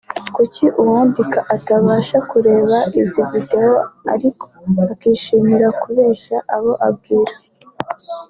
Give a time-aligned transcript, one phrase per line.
[0.35, 3.73] Kuki uwandika atabanza kureba izi video
[4.13, 4.45] ariko
[4.93, 7.33] akishimira kubeshya abo abwira”